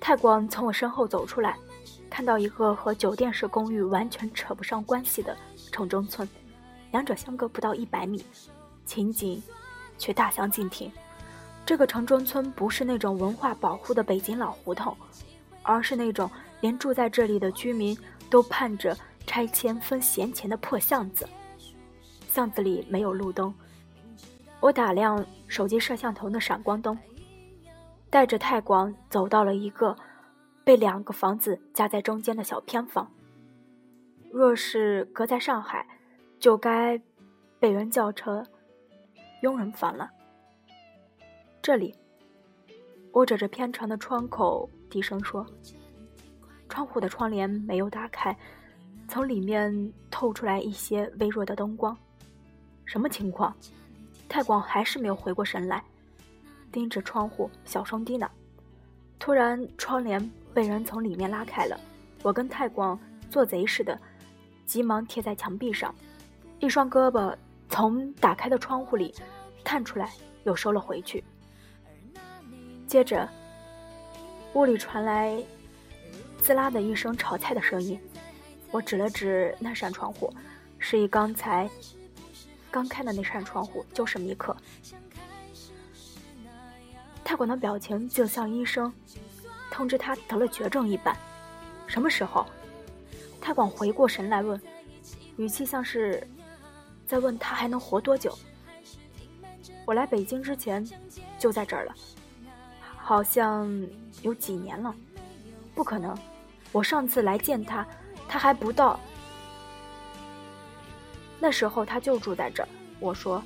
[0.02, 1.56] 太广从我身后走出来，
[2.10, 5.38] 看到一个和酒店式公寓完全扯不上关系的
[5.72, 6.28] 城中村。
[6.92, 8.26] 两者相隔不到一百米，
[8.86, 9.42] 情景
[9.98, 10.92] 却大相径庭。
[11.66, 14.98] 这个城中村不是那种文化保护的北京老胡同，
[15.62, 16.30] 而是那种
[16.60, 17.98] 连住在这里的居民
[18.30, 21.30] 都盼着拆迁分闲钱的破巷子。
[22.34, 23.54] 巷子里没有路灯，
[24.60, 26.98] 我打亮手机摄像头的闪光灯，
[28.10, 29.96] 带着太广走到了一个
[30.64, 33.08] 被两个房子夹在中间的小偏房。
[34.32, 35.86] 若是隔在上海，
[36.40, 37.00] 就该
[37.60, 38.44] 被人叫成
[39.44, 40.10] 佣人房了。
[41.62, 41.94] 这里，
[43.12, 45.46] 我指着偏长的窗口，低声说
[46.68, 48.36] ：“窗户的窗帘没有打开，
[49.08, 51.96] 从里面透出来一些微弱的灯光。
[52.86, 53.56] 什么情况？”
[54.30, 55.84] 太广还是没有回过神来，
[56.72, 58.28] 盯着窗户，小声低喃。
[59.20, 61.80] 突然，窗帘被人从里面拉开了，
[62.24, 63.98] 我跟太广做贼似的，
[64.66, 65.94] 急忙贴在墙壁上。
[66.60, 67.36] 一双胳膊
[67.70, 69.14] 从打开的窗户里
[69.64, 70.12] 探出来，
[70.46, 71.24] 又收了回去。
[72.88, 73.30] 接着，
[74.54, 75.42] 屋里传来
[76.40, 78.00] 滋啦的一声炒菜的声音。
[78.72, 80.34] 我指了指那扇窗户，
[80.80, 81.70] 示意刚才
[82.74, 84.58] 刚开的那扇窗户就是米可。
[87.24, 88.92] 太广的表情就像医生
[89.70, 91.16] 通知他得了绝症一般。
[91.86, 92.48] 什么时候？
[93.40, 94.60] 太广回过神来问，
[95.38, 96.28] 语气像是
[97.06, 98.36] 在问他还能活多久。
[99.86, 100.84] 我来北京之前
[101.38, 101.94] 就在这儿了，
[102.98, 103.70] 好像
[104.24, 104.96] 有几年了。
[105.76, 106.18] 不可能，
[106.72, 107.86] 我上次来见他，
[108.28, 109.00] 他还不到。
[111.44, 112.70] 那时候他就住在这儿。
[113.02, 113.44] 我说，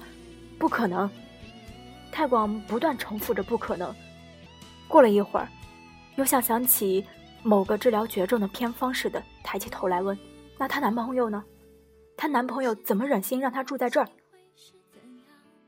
[0.60, 1.10] 不可能。
[2.12, 3.92] 太广不断重复着“不可能”。
[4.88, 5.50] 过了一会儿，
[6.16, 7.04] 又像想起
[7.42, 10.16] 某个治疗绝症的偏方似的，抬起头来问
[10.60, 11.44] ：“那她男朋友呢？
[12.16, 14.08] 她男朋友怎么忍心让她住在这儿？”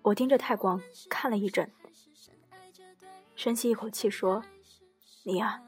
[0.03, 1.67] 我盯着太广看了一阵，
[3.35, 4.43] 深吸一口气说
[5.25, 5.59] ：“你呀，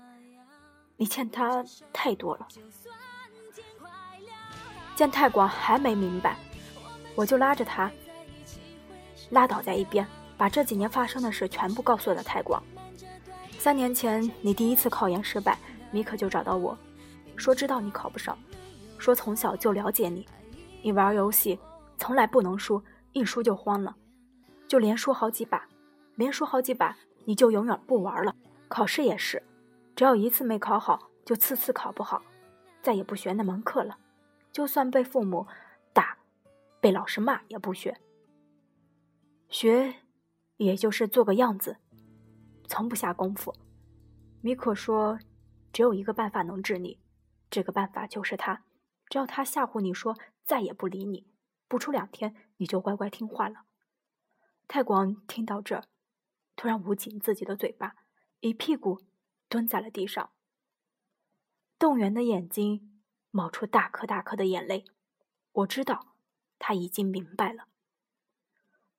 [0.95, 2.47] 你欠他太多了。”
[4.95, 6.37] 见太广还没明白，
[7.15, 7.91] 我就拉着他
[9.29, 10.05] 拉倒在一边。
[10.37, 12.63] 把这几年发生的事全部告诉了太广。
[13.59, 15.55] 三年前你第一次考研失败，
[15.91, 16.75] 米可就找到我，
[17.35, 18.35] 说知道你考不上，
[18.97, 20.25] 说从小就了解你，
[20.81, 21.59] 你玩游戏
[21.99, 22.81] 从来不能输，
[23.13, 23.95] 一输就慌了，
[24.67, 25.67] 就连输好几把，
[26.15, 28.33] 连输好几把你就永远不玩了。
[28.67, 29.43] 考试也是，
[29.95, 32.23] 只要一次没考好，就次次考不好，
[32.81, 33.95] 再也不学那门课了，
[34.51, 35.45] 就算被父母，
[36.81, 38.01] 被老师骂也不学。
[39.47, 39.95] 学。
[40.57, 41.77] 也就是做个样子，
[42.67, 43.51] 从不下功夫。
[44.41, 45.17] 米可说，
[45.73, 46.99] 只有一个办法能治你，
[47.49, 48.63] 这个办法就是他。
[49.07, 51.25] 只要他吓唬你说再也不理你，
[51.67, 53.63] 不出两天你就乖乖听话了。
[54.67, 55.85] 太广听到这儿，
[56.55, 57.95] 突然捂紧自己的嘴巴，
[58.41, 59.01] 一屁股
[59.49, 60.29] 蹲在了地上，
[61.79, 63.01] 动员的眼睛
[63.31, 64.85] 冒出大颗大颗的眼泪。
[65.53, 66.10] 我知道
[66.63, 67.65] 他已经明白了，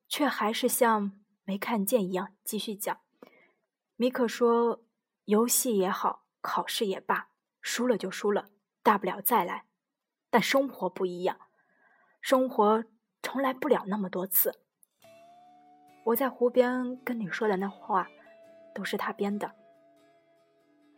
[0.09, 1.13] 却还是像。
[1.45, 3.01] 没看见一样，继续讲。
[3.97, 4.85] 米可说
[5.27, 8.51] ：“游戏也好，考试也罢，输了就输了，
[8.81, 9.67] 大不了再来。
[10.31, 11.37] 但生活不一样，
[12.21, 12.85] 生活
[13.21, 14.63] 重来不了那么多次。
[16.05, 18.09] 我在湖边跟你说的那话，
[18.73, 19.53] 都是他编的，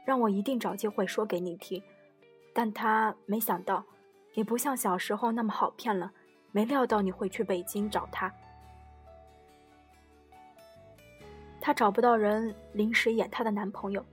[0.05, 1.83] 让我一定找机会说给你听。
[2.53, 3.87] 但他没想到，
[4.35, 6.13] 你不像小时候那么好骗了，
[6.55, 8.33] 没料到你会去北京找他。”
[11.61, 14.05] 她找不到人临时演她的男朋友，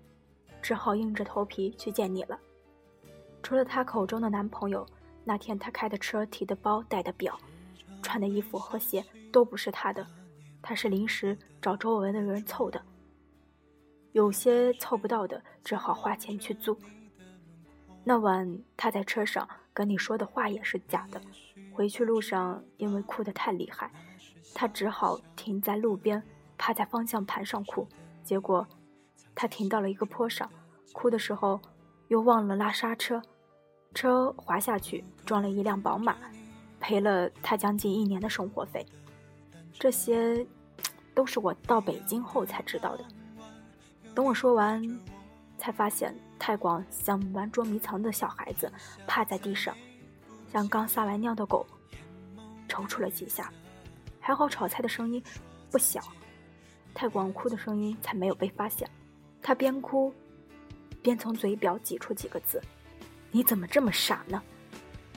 [0.59, 2.39] 只好硬着头皮去见你了。
[3.43, 4.87] 除了她口中的男朋友，
[5.23, 7.37] 那天她开的车、提的包、戴的表、
[8.01, 10.07] 穿的衣服和鞋都不是她的，
[10.63, 12.81] 她是临时找周围的人凑的。
[14.13, 16.77] 有些凑不到的，只好花钱去租。
[18.03, 21.21] 那晚她在车上跟你说的话也是假的。
[21.73, 23.91] 回去路上因为哭得太厉害，
[24.53, 26.21] 他只好停在路边。
[26.63, 27.87] 趴在方向盘上哭，
[28.23, 28.67] 结果
[29.33, 30.47] 他停到了一个坡上，
[30.93, 31.59] 哭的时候
[32.09, 33.19] 又忘了拉刹车，
[33.95, 36.15] 车滑下去撞了一辆宝马，
[36.79, 38.85] 赔了他将近一年的生活费。
[39.73, 40.45] 这些
[41.15, 43.03] 都是我到北京后才知道的。
[44.13, 44.83] 等我说完，
[45.57, 48.73] 才发现太广像玩捉迷藏的小孩子，
[49.05, 49.77] 趴在地上，
[50.51, 51.63] 像刚撒完尿的狗，
[52.67, 53.53] 抽搐了几下，
[54.19, 55.23] 还好炒菜的声音
[55.69, 56.01] 不小。
[56.95, 58.89] 太广哭的声音才没有被发现，
[59.39, 60.11] 他边哭，
[61.03, 62.59] 边从嘴表挤出几个字
[63.29, 64.41] ：“你怎么这么傻呢，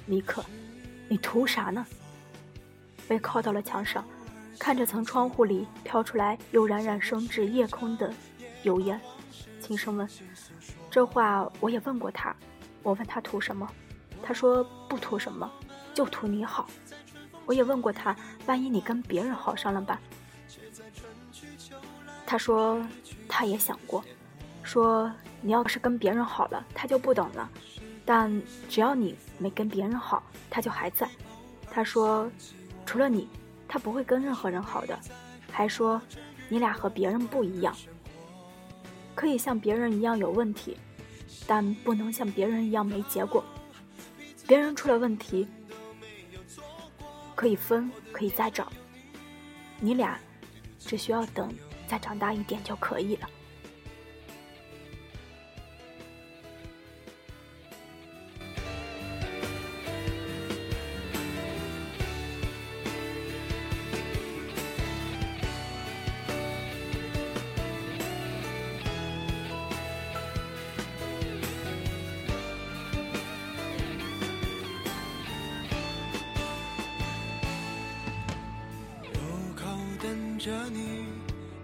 [0.05, 0.45] 米可？
[1.09, 1.87] 你图啥呢？”
[3.09, 4.05] 被靠到了墙上，
[4.59, 8.13] 看着从窗户里飘出来又冉冉升至夜空的
[8.63, 9.01] 油烟，
[9.59, 10.07] 轻声问
[10.95, 12.33] ：“这话我也问过他，
[12.85, 13.69] 我问他图什么，
[14.23, 15.51] 他说不图什么，
[15.93, 16.69] 就图你好。
[17.47, 18.15] 我也问过他，
[18.47, 20.01] 万一你跟别人好上了吧？”
[22.25, 22.81] 他说，
[23.29, 24.05] 他也想过，
[24.63, 27.51] 说你要是跟别人好了，他就不等了。
[28.05, 31.09] 但只要你没跟别人好，他就还在。
[31.73, 32.31] 他说，
[32.87, 33.29] 除了你，
[33.67, 34.97] 他不会跟任何人好的。
[35.51, 36.01] 还说，
[36.49, 37.75] 你俩和别人不一样，
[39.25, 40.77] 可以像别人一样有问题，
[41.47, 43.43] 但不能像别人一样没结果。
[44.47, 45.49] 别人出了问题，
[47.35, 48.71] 可以分，可以再找。
[49.81, 50.21] 你俩
[50.79, 51.51] 只需要等。
[51.89, 53.27] 再长大一点就可以了。
[80.45, 81.07] 着你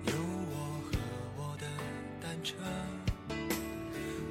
[0.06, 0.12] 有
[0.50, 0.98] 我和
[1.36, 1.66] 我的
[2.18, 2.54] 单车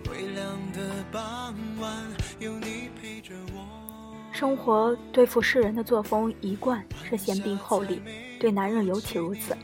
[0.10, 0.44] 微凉
[0.74, 1.94] 的傍晚
[2.40, 4.16] 有你陪着我。
[4.34, 8.02] 生活对付世人的作风一贯是先兵后利
[8.40, 9.56] 对男人尤其如此。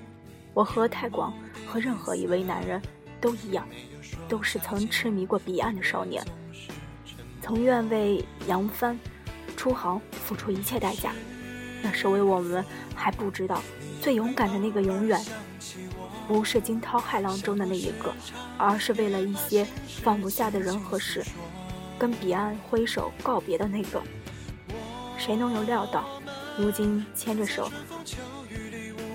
[0.53, 1.33] 我和泰广
[1.65, 2.79] 和任何一位男人
[3.19, 3.67] 都一样
[4.29, 6.23] 都是曾痴迷过彼岸的少年。
[7.41, 8.99] 曾愿为扬帆
[9.57, 11.11] 出航付出一切代价
[11.81, 12.63] 那是为我们
[12.95, 13.63] 还不知道
[14.05, 15.19] 最勇敢的那个永远
[16.27, 18.13] 不是惊涛骇浪中的那一个，
[18.55, 19.65] 而是为了一些
[20.03, 21.25] 放不下的人和事，
[21.97, 23.99] 跟彼岸挥手告别的那个。
[25.17, 26.21] 谁能有料到，
[26.55, 27.71] 如今牵着手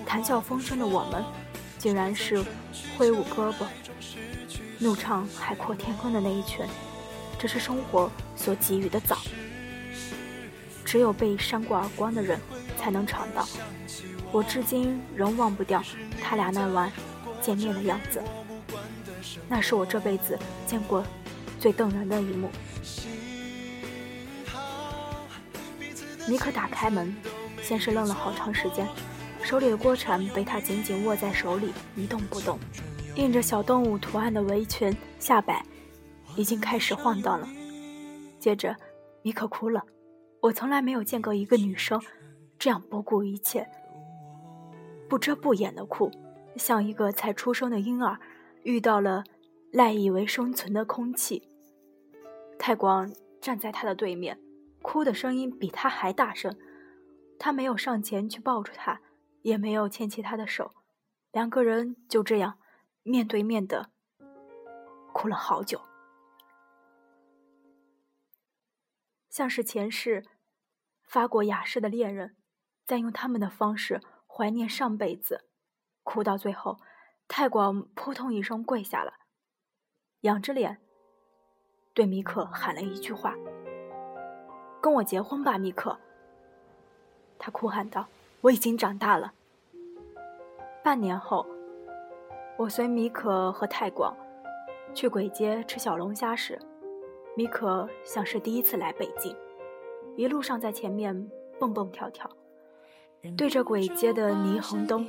[0.05, 1.25] 谈笑风生的我们，
[1.79, 2.45] 竟然是
[2.99, 3.67] 挥舞胳膊
[4.81, 6.67] 怒唱海阔天空的那一群。
[7.39, 9.19] 这是生活所给予的枣，
[10.85, 12.41] 只有被扇过耳光的人
[12.77, 13.47] 才能尝到。
[14.33, 15.83] 我至今仍忘不掉
[16.23, 16.91] 他俩那晚
[17.41, 18.23] 见面的样子，
[19.49, 21.05] 那是我这辈子见过
[21.59, 22.49] 最动人的一幕。
[26.29, 27.15] 米可打开门，
[27.61, 28.87] 先是愣了好长时间，
[29.43, 32.59] 手里的锅铲被他紧紧握在手里，一动不动。
[33.17, 35.65] 印着小动物图案的围裙下摆
[36.37, 37.49] 已经开始晃荡了。
[38.39, 38.77] 接着，
[39.23, 39.83] 米可哭了。
[40.41, 42.01] 我从来没有见过一个女生
[42.59, 43.69] 这样不顾一切、
[45.11, 46.11] 不遮不掩的哭，
[46.57, 48.19] 像一个才出生的婴儿
[48.63, 49.25] 遇到了
[49.73, 51.49] 赖以为生存的空气。
[52.59, 54.41] 太广站在他的对面。
[54.83, 56.57] 哭的声音比他还大声，
[57.39, 59.03] 他没有上前去抱住他，
[59.43, 60.71] 也没有牵起他的手，
[61.33, 62.59] 两个人就这样
[63.03, 63.91] 面对面的
[65.13, 65.83] 哭了好久，
[69.29, 70.25] 像是前世
[71.03, 72.37] 发过雅誓的恋人，
[72.87, 74.01] 在用他们的方式
[74.41, 75.45] 怀念上辈子，
[76.03, 76.79] 哭到最后，
[77.29, 79.13] 太广扑通一声跪下了，
[80.23, 80.79] 仰着脸
[81.93, 83.35] 对米可喊了一句话。
[84.81, 86.01] 跟我结婚吧，米克。
[87.39, 88.07] 他哭喊道
[88.41, 89.35] ：“我已经长大了。”
[90.83, 91.47] 半年后，
[92.57, 94.17] 我随米可和太广
[94.95, 96.59] 去鬼街吃小龙虾时，
[97.37, 99.37] 米可像是第一次来北京，
[100.17, 102.31] 一路上在前面蹦蹦跳跳，
[103.37, 105.07] 对着鬼街的霓虹灯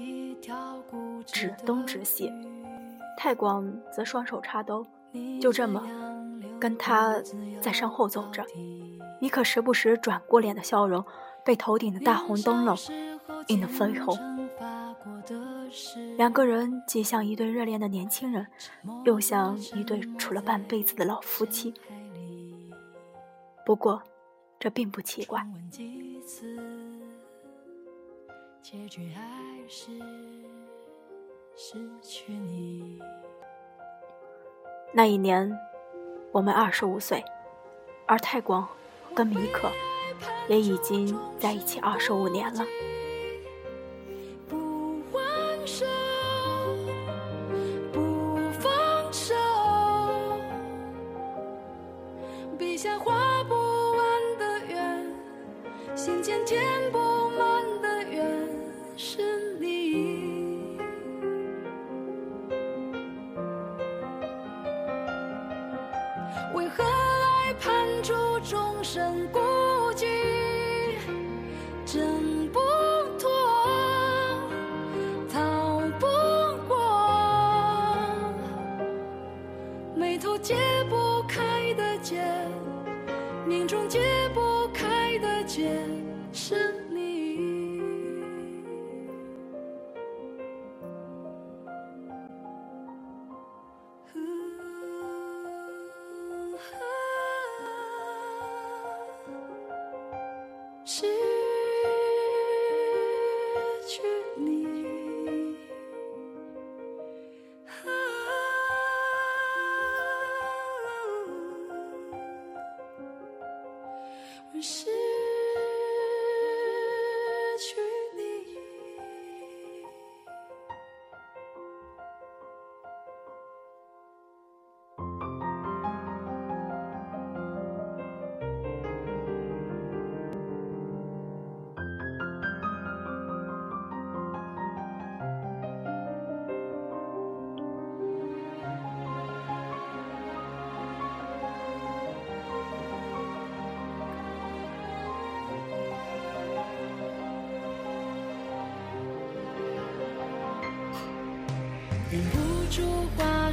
[1.26, 2.32] 指东指西。
[3.18, 4.86] 太广则双手插兜，
[5.39, 5.86] 就这么
[6.59, 7.22] 跟他
[7.59, 8.43] 在身后走着。
[9.20, 11.03] 你可时不时转过脸的笑容，
[11.45, 12.76] 被头顶的大红灯笼
[13.47, 14.18] 映得绯红。
[16.18, 18.47] 两个人既像一对热恋的年轻人，
[19.05, 21.74] 又像一对处了半辈子的老夫妻。
[23.66, 24.01] 不过，
[24.59, 25.45] 这并不奇怪。
[28.62, 29.22] 结局还
[29.68, 29.91] 是
[31.55, 32.99] 失去你
[34.93, 35.57] 那一年，
[36.32, 37.24] 我们二十五岁，
[38.05, 38.68] 而泰广。
[39.14, 39.70] 跟米可
[40.47, 42.66] 也已经在一起二十五年了。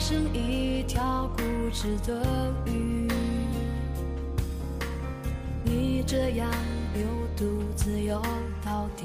[0.08, 2.24] 化身一条固执的
[2.64, 3.06] 鱼，
[5.62, 6.48] 你这样。
[6.94, 7.04] 流
[7.36, 8.20] 独自游
[8.64, 9.04] 到底。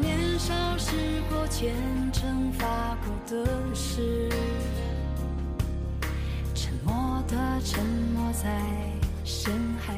[0.00, 0.94] 年少时
[1.28, 1.74] 过虔
[2.12, 3.44] 诚发过的
[3.74, 4.30] 誓，
[6.54, 8.62] 沉默的沉没在
[9.24, 9.96] 深海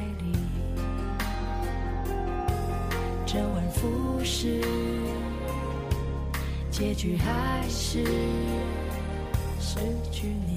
[6.81, 8.03] 结局还是
[9.59, 9.77] 失
[10.11, 10.50] 去你。